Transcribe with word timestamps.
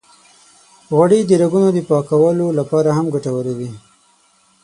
غوړې 0.95 1.19
د 1.25 1.31
رګونو 1.41 1.67
د 1.73 1.79
پاکولو 1.89 2.47
لپاره 2.59 2.89
هم 2.97 3.05
ګټورې 3.15 3.53
دي. 3.59 3.71